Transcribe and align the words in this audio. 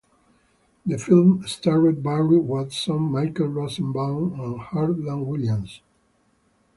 The 0.83 0.97
film 0.97 1.43
starred 1.45 2.01
Barry 2.01 2.37
Watson, 2.39 3.03
Michael 3.11 3.49
Rosenbaum 3.49 4.33
and 4.39 4.59
Harland 4.59 5.27
Williams. 5.27 5.81